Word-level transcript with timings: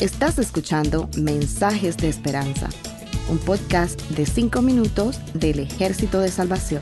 Estás 0.00 0.38
escuchando 0.38 1.10
Mensajes 1.18 1.98
de 1.98 2.08
Esperanza, 2.08 2.70
un 3.28 3.36
podcast 3.36 4.00
de 4.12 4.24
5 4.24 4.62
minutos 4.62 5.20
del 5.34 5.58
Ejército 5.58 6.20
de 6.20 6.30
Salvación. 6.30 6.80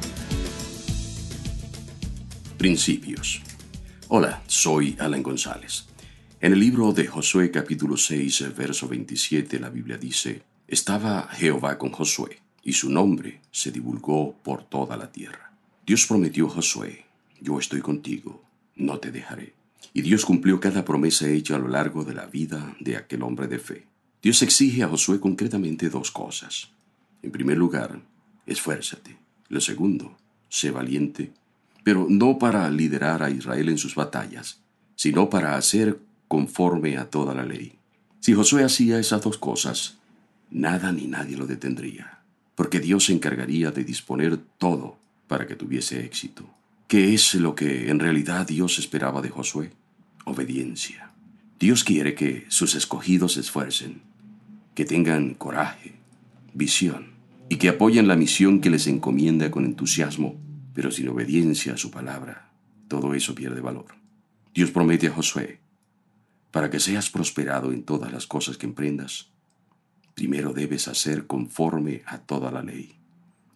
Principios. 2.58 3.42
Hola, 4.06 4.40
soy 4.46 4.96
Alan 5.00 5.24
González. 5.24 5.88
En 6.40 6.52
el 6.52 6.60
libro 6.60 6.92
de 6.92 7.08
Josué 7.08 7.50
capítulo 7.50 7.96
6, 7.96 8.54
verso 8.56 8.86
27, 8.86 9.58
la 9.58 9.70
Biblia 9.70 9.98
dice, 9.98 10.42
Estaba 10.68 11.26
Jehová 11.32 11.76
con 11.76 11.90
Josué, 11.90 12.38
y 12.62 12.74
su 12.74 12.88
nombre 12.88 13.40
se 13.50 13.72
divulgó 13.72 14.36
por 14.44 14.62
toda 14.62 14.96
la 14.96 15.10
tierra. 15.10 15.50
Dios 15.84 16.06
prometió 16.06 16.46
a 16.46 16.50
Josué, 16.50 17.04
yo 17.40 17.58
estoy 17.58 17.80
contigo, 17.80 18.44
no 18.76 19.00
te 19.00 19.10
dejaré. 19.10 19.57
Y 19.92 20.02
Dios 20.02 20.24
cumplió 20.24 20.60
cada 20.60 20.84
promesa 20.84 21.28
hecha 21.28 21.56
a 21.56 21.58
lo 21.58 21.68
largo 21.68 22.04
de 22.04 22.14
la 22.14 22.26
vida 22.26 22.76
de 22.80 22.96
aquel 22.96 23.22
hombre 23.22 23.46
de 23.48 23.58
fe. 23.58 23.86
Dios 24.22 24.42
exige 24.42 24.82
a 24.82 24.88
Josué 24.88 25.20
concretamente 25.20 25.88
dos 25.88 26.10
cosas. 26.10 26.70
En 27.22 27.30
primer 27.30 27.56
lugar, 27.56 28.00
esfuérzate. 28.46 29.16
Lo 29.48 29.60
segundo, 29.60 30.16
sé 30.48 30.70
valiente, 30.70 31.32
pero 31.84 32.06
no 32.08 32.38
para 32.38 32.70
liderar 32.70 33.22
a 33.22 33.30
Israel 33.30 33.68
en 33.68 33.78
sus 33.78 33.94
batallas, 33.94 34.60
sino 34.94 35.30
para 35.30 35.56
hacer 35.56 35.98
conforme 36.26 36.98
a 36.98 37.08
toda 37.08 37.34
la 37.34 37.44
ley. 37.44 37.78
Si 38.20 38.34
Josué 38.34 38.64
hacía 38.64 38.98
esas 38.98 39.22
dos 39.22 39.38
cosas, 39.38 39.98
nada 40.50 40.92
ni 40.92 41.06
nadie 41.06 41.36
lo 41.36 41.46
detendría, 41.46 42.20
porque 42.54 42.80
Dios 42.80 43.06
se 43.06 43.12
encargaría 43.12 43.70
de 43.70 43.84
disponer 43.84 44.36
todo 44.58 44.98
para 45.28 45.46
que 45.46 45.56
tuviese 45.56 46.04
éxito. 46.04 46.48
¿Qué 46.88 47.12
es 47.12 47.34
lo 47.34 47.54
que 47.54 47.90
en 47.90 47.98
realidad 47.98 48.46
Dios 48.46 48.78
esperaba 48.78 49.20
de 49.20 49.28
Josué? 49.28 49.72
Obediencia. 50.24 51.10
Dios 51.60 51.84
quiere 51.84 52.14
que 52.14 52.46
sus 52.48 52.74
escogidos 52.74 53.34
se 53.34 53.40
esfuercen, 53.40 54.00
que 54.74 54.86
tengan 54.86 55.34
coraje, 55.34 55.96
visión 56.54 57.08
y 57.50 57.56
que 57.56 57.68
apoyen 57.68 58.08
la 58.08 58.16
misión 58.16 58.62
que 58.62 58.70
les 58.70 58.86
encomienda 58.86 59.50
con 59.50 59.66
entusiasmo, 59.66 60.40
pero 60.72 60.90
sin 60.90 61.10
obediencia 61.10 61.74
a 61.74 61.76
su 61.76 61.90
palabra. 61.90 62.52
Todo 62.88 63.12
eso 63.12 63.34
pierde 63.34 63.60
valor. 63.60 63.88
Dios 64.54 64.70
promete 64.70 65.08
a 65.08 65.12
Josué, 65.12 65.60
para 66.50 66.70
que 66.70 66.80
seas 66.80 67.10
prosperado 67.10 67.70
en 67.70 67.82
todas 67.82 68.10
las 68.10 68.26
cosas 68.26 68.56
que 68.56 68.64
emprendas, 68.64 69.28
primero 70.14 70.54
debes 70.54 70.88
hacer 70.88 71.26
conforme 71.26 72.00
a 72.06 72.16
toda 72.16 72.50
la 72.50 72.62
ley, 72.62 72.96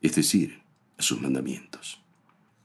es 0.03 0.17
decir, 0.17 0.61
a 0.99 1.03
sus 1.03 1.23
mandamientos. 1.23 2.02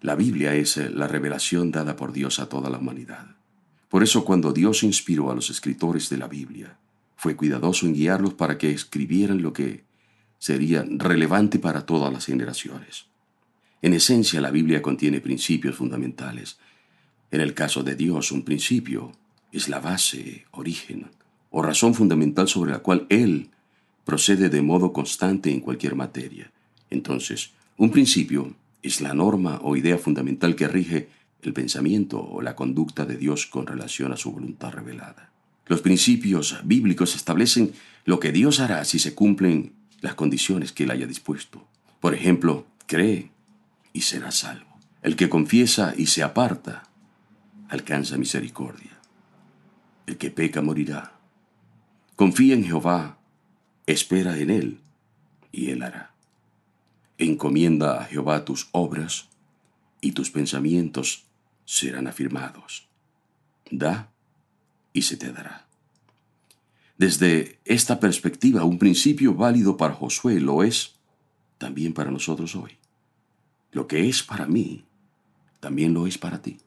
La 0.01 0.15
Biblia 0.15 0.53
es 0.53 0.77
eh, 0.77 0.89
la 0.89 1.07
revelación 1.07 1.71
dada 1.71 1.95
por 1.95 2.13
Dios 2.13 2.39
a 2.39 2.49
toda 2.49 2.69
la 2.69 2.77
humanidad. 2.77 3.35
Por 3.89 4.03
eso 4.03 4.25
cuando 4.25 4.53
Dios 4.53 4.83
inspiró 4.83 5.31
a 5.31 5.35
los 5.35 5.49
escritores 5.49 6.09
de 6.09 6.17
la 6.17 6.27
Biblia, 6.27 6.77
fue 7.15 7.35
cuidadoso 7.35 7.85
en 7.85 7.93
guiarlos 7.93 8.33
para 8.35 8.57
que 8.57 8.71
escribieran 8.71 9.41
lo 9.41 9.53
que 9.53 9.85
sería 10.37 10.85
relevante 10.87 11.57
para 11.57 11.85
todas 11.85 12.13
las 12.13 12.25
generaciones. 12.25 13.05
En 13.81 13.93
esencia, 13.93 14.41
la 14.41 14.51
Biblia 14.51 14.81
contiene 14.81 15.21
principios 15.21 15.75
fundamentales. 15.75 16.57
En 17.31 17.41
el 17.41 17.53
caso 17.53 17.83
de 17.83 17.95
Dios, 17.95 18.31
un 18.31 18.43
principio 18.43 19.11
es 19.51 19.69
la 19.69 19.79
base, 19.79 20.45
origen 20.51 21.07
o 21.49 21.61
razón 21.61 21.93
fundamental 21.95 22.47
sobre 22.47 22.71
la 22.71 22.79
cual 22.79 23.07
Él 23.09 23.49
procede 24.05 24.49
de 24.49 24.61
modo 24.61 24.93
constante 24.93 25.51
en 25.51 25.59
cualquier 25.59 25.95
materia. 25.95 26.51
Entonces, 26.89 27.51
un 27.77 27.91
principio 27.91 28.53
es 28.87 29.01
la 29.01 29.13
norma 29.13 29.59
o 29.61 29.75
idea 29.75 29.97
fundamental 29.97 30.55
que 30.55 30.67
rige 30.67 31.09
el 31.41 31.53
pensamiento 31.53 32.19
o 32.19 32.41
la 32.41 32.55
conducta 32.55 33.05
de 33.05 33.17
Dios 33.17 33.45
con 33.45 33.67
relación 33.67 34.11
a 34.11 34.17
su 34.17 34.31
voluntad 34.31 34.71
revelada. 34.71 35.31
Los 35.67 35.81
principios 35.81 36.59
bíblicos 36.63 37.15
establecen 37.15 37.73
lo 38.05 38.19
que 38.19 38.31
Dios 38.31 38.59
hará 38.59 38.83
si 38.85 38.99
se 38.99 39.13
cumplen 39.13 39.73
las 40.01 40.15
condiciones 40.15 40.71
que 40.71 40.83
Él 40.83 40.91
haya 40.91 41.07
dispuesto. 41.07 41.67
Por 41.99 42.13
ejemplo, 42.13 42.65
cree 42.85 43.31
y 43.93 44.01
será 44.01 44.31
salvo. 44.31 44.77
El 45.01 45.15
que 45.15 45.29
confiesa 45.29 45.93
y 45.97 46.07
se 46.07 46.23
aparta 46.23 46.83
alcanza 47.69 48.17
misericordia. 48.17 48.97
El 50.05 50.17
que 50.17 50.31
peca 50.31 50.61
morirá. 50.61 51.13
Confía 52.15 52.55
en 52.55 52.63
Jehová, 52.63 53.19
espera 53.85 54.37
en 54.37 54.49
Él, 54.49 54.79
y 55.51 55.69
Él 55.71 55.83
hará. 55.83 56.16
Encomienda 57.17 58.01
a 58.01 58.05
Jehová 58.05 58.45
tus 58.45 58.69
obras, 58.71 59.27
y 60.01 60.11
tus 60.11 60.31
pensamientos 60.31 61.25
serán 61.65 62.07
afirmados. 62.07 62.87
Da, 63.71 64.11
y 64.93 65.01
se 65.01 65.17
te 65.17 65.31
dará. 65.31 65.67
Desde 66.97 67.59
esta 67.65 67.99
perspectiva, 67.99 68.63
un 68.63 68.79
principio 68.79 69.33
válido 69.33 69.77
para 69.77 69.93
Josué 69.93 70.39
lo 70.39 70.63
es 70.63 70.95
también 71.57 71.93
para 71.93 72.11
nosotros 72.11 72.55
hoy. 72.55 72.77
Lo 73.71 73.87
que 73.87 74.07
es 74.07 74.23
para 74.23 74.47
mí, 74.47 74.85
también 75.59 75.93
lo 75.93 76.07
es 76.07 76.17
para 76.17 76.41
ti. 76.41 76.57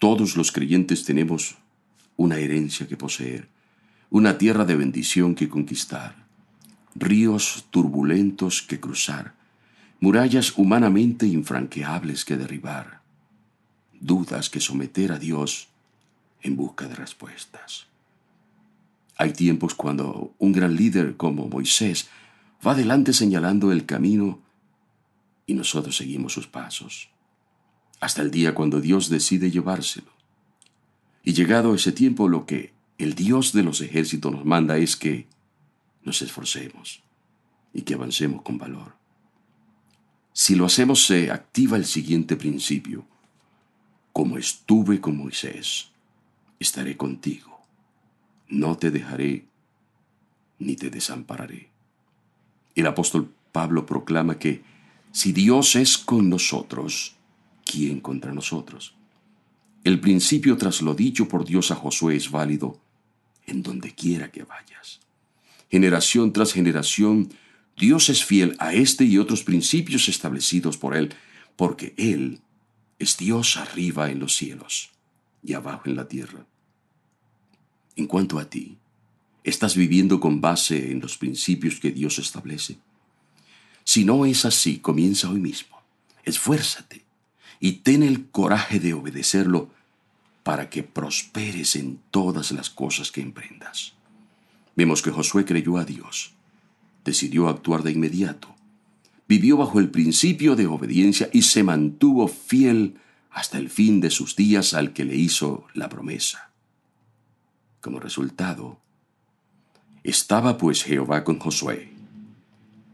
Todos 0.00 0.36
los 0.36 0.50
creyentes 0.50 1.04
tenemos 1.04 1.56
una 2.16 2.38
herencia 2.38 2.88
que 2.88 2.96
poseer, 2.96 3.48
una 4.10 4.38
tierra 4.38 4.64
de 4.64 4.76
bendición 4.76 5.34
que 5.34 5.48
conquistar 5.48 6.25
ríos 6.98 7.66
turbulentos 7.70 8.62
que 8.62 8.80
cruzar, 8.80 9.34
murallas 10.00 10.56
humanamente 10.56 11.26
infranqueables 11.26 12.24
que 12.24 12.36
derribar, 12.36 13.00
dudas 14.00 14.50
que 14.50 14.60
someter 14.60 15.12
a 15.12 15.18
Dios 15.18 15.68
en 16.42 16.56
busca 16.56 16.86
de 16.86 16.94
respuestas. 16.94 17.86
Hay 19.16 19.32
tiempos 19.32 19.74
cuando 19.74 20.34
un 20.38 20.52
gran 20.52 20.76
líder 20.76 21.16
como 21.16 21.48
Moisés 21.48 22.08
va 22.66 22.72
adelante 22.72 23.12
señalando 23.12 23.72
el 23.72 23.86
camino 23.86 24.40
y 25.46 25.54
nosotros 25.54 25.96
seguimos 25.96 26.32
sus 26.32 26.46
pasos, 26.46 27.08
hasta 28.00 28.22
el 28.22 28.30
día 28.30 28.54
cuando 28.54 28.80
Dios 28.80 29.08
decide 29.08 29.50
llevárselo. 29.50 30.10
Y 31.24 31.32
llegado 31.32 31.74
ese 31.74 31.92
tiempo 31.92 32.28
lo 32.28 32.46
que 32.46 32.72
el 32.98 33.14
Dios 33.14 33.52
de 33.52 33.62
los 33.62 33.80
ejércitos 33.80 34.32
nos 34.32 34.44
manda 34.44 34.76
es 34.78 34.96
que 34.96 35.26
nos 36.06 36.22
esforcemos 36.22 37.02
y 37.74 37.82
que 37.82 37.94
avancemos 37.94 38.40
con 38.42 38.56
valor. 38.56 38.94
Si 40.32 40.54
lo 40.54 40.64
hacemos 40.64 41.04
se 41.04 41.30
activa 41.30 41.76
el 41.76 41.84
siguiente 41.84 42.36
principio. 42.36 43.04
Como 44.12 44.38
estuve 44.38 45.00
con 45.00 45.18
Moisés, 45.18 45.90
estaré 46.58 46.96
contigo. 46.96 47.60
No 48.48 48.78
te 48.78 48.90
dejaré 48.90 49.46
ni 50.58 50.76
te 50.76 50.88
desampararé. 50.88 51.68
El 52.74 52.86
apóstol 52.86 53.34
Pablo 53.52 53.84
proclama 53.84 54.38
que 54.38 54.62
si 55.12 55.32
Dios 55.32 55.74
es 55.74 55.98
con 55.98 56.30
nosotros, 56.30 57.16
¿quién 57.64 58.00
contra 58.00 58.32
nosotros? 58.32 58.94
El 59.82 60.00
principio 60.00 60.56
tras 60.56 60.82
lo 60.82 60.94
dicho 60.94 61.28
por 61.28 61.44
Dios 61.44 61.70
a 61.72 61.74
Josué 61.74 62.16
es 62.16 62.30
válido 62.30 62.78
en 63.46 63.62
donde 63.62 63.94
quiera 63.94 64.30
que 64.30 64.44
vayas 64.44 65.05
generación 65.70 66.32
tras 66.32 66.52
generación, 66.52 67.32
Dios 67.76 68.08
es 68.08 68.24
fiel 68.24 68.56
a 68.58 68.72
este 68.72 69.04
y 69.04 69.18
otros 69.18 69.42
principios 69.42 70.08
establecidos 70.08 70.78
por 70.78 70.96
Él, 70.96 71.14
porque 71.56 71.94
Él 71.96 72.40
es 72.98 73.16
Dios 73.16 73.56
arriba 73.56 74.10
en 74.10 74.20
los 74.20 74.36
cielos 74.36 74.90
y 75.42 75.52
abajo 75.52 75.82
en 75.86 75.96
la 75.96 76.08
tierra. 76.08 76.46
En 77.94 78.06
cuanto 78.06 78.38
a 78.38 78.48
ti, 78.48 78.78
¿estás 79.44 79.76
viviendo 79.76 80.20
con 80.20 80.40
base 80.40 80.90
en 80.90 81.00
los 81.00 81.16
principios 81.16 81.80
que 81.80 81.90
Dios 81.90 82.18
establece? 82.18 82.78
Si 83.84 84.04
no 84.04 84.26
es 84.26 84.44
así, 84.44 84.78
comienza 84.78 85.30
hoy 85.30 85.40
mismo. 85.40 85.80
Esfuérzate 86.24 87.04
y 87.60 87.72
ten 87.72 88.02
el 88.02 88.28
coraje 88.30 88.80
de 88.80 88.94
obedecerlo 88.94 89.70
para 90.42 90.70
que 90.70 90.82
prosperes 90.82 91.76
en 91.76 92.00
todas 92.10 92.52
las 92.52 92.70
cosas 92.70 93.10
que 93.10 93.20
emprendas. 93.20 93.94
Vemos 94.76 95.02
que 95.02 95.10
Josué 95.10 95.44
creyó 95.44 95.78
a 95.78 95.84
Dios, 95.84 96.34
decidió 97.04 97.48
actuar 97.48 97.82
de 97.82 97.92
inmediato, 97.92 98.54
vivió 99.26 99.56
bajo 99.56 99.80
el 99.80 99.90
principio 99.90 100.54
de 100.54 100.66
obediencia 100.66 101.28
y 101.32 101.42
se 101.42 101.64
mantuvo 101.64 102.28
fiel 102.28 102.98
hasta 103.30 103.58
el 103.58 103.70
fin 103.70 104.00
de 104.00 104.10
sus 104.10 104.36
días 104.36 104.74
al 104.74 104.92
que 104.92 105.04
le 105.04 105.16
hizo 105.16 105.66
la 105.74 105.88
promesa. 105.88 106.50
Como 107.80 108.00
resultado, 108.00 108.78
estaba 110.04 110.58
pues 110.58 110.84
Jehová 110.84 111.24
con 111.24 111.38
Josué, 111.38 111.90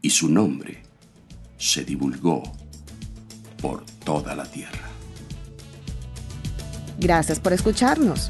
y 0.01 0.09
su 0.09 0.29
nombre 0.29 0.83
se 1.57 1.83
divulgó 1.85 2.43
por 3.61 3.85
toda 4.03 4.35
la 4.35 4.45
tierra. 4.45 4.89
Gracias 6.99 7.39
por 7.39 7.53
escucharnos. 7.53 8.29